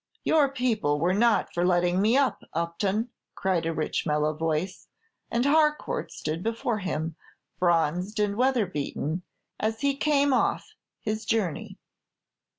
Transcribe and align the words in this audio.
"Your 0.23 0.49
people 0.51 0.99
were 0.99 1.13
not 1.13 1.53
for 1.53 1.63
letting 1.63 2.01
me 2.01 2.17
up, 2.17 2.41
Upton," 2.53 3.09
cried 3.35 3.67
a 3.67 3.71
rich, 3.71 4.03
mellow 4.07 4.33
voice; 4.33 4.87
and 5.29 5.45
Harcourt 5.45 6.11
stood 6.11 6.41
before 6.41 6.79
him, 6.79 7.15
bronzed 7.59 8.19
and 8.19 8.35
weather 8.35 8.65
beaten, 8.65 9.21
as 9.59 9.81
he 9.81 9.95
came 9.95 10.33
off 10.33 10.71
his 11.01 11.23
journey. 11.23 11.77